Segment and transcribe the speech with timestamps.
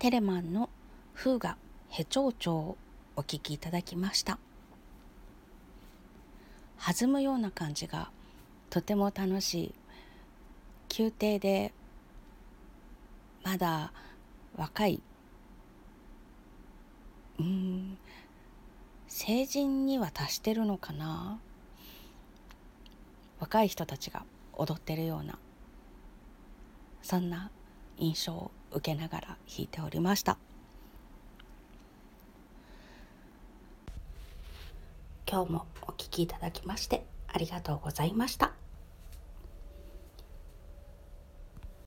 [0.00, 0.70] テレマンの
[1.14, 1.58] 風雅
[1.90, 2.78] ヘチョウチョを
[3.16, 4.38] お聴きいただきました。
[6.78, 8.10] 弾むような感じが
[8.70, 9.74] とても楽しい
[10.98, 11.74] 宮廷で
[13.44, 13.92] まだ
[14.56, 15.02] 若い
[17.38, 17.98] うん
[19.06, 21.38] 成人には達してるのかな。
[23.38, 25.38] 若い人たちが踊ってるような
[27.02, 27.50] そんな
[27.98, 30.38] 印象を受けながら弾いておりました。
[35.30, 38.59] 今日もお聴きいただきましてありがとうございました。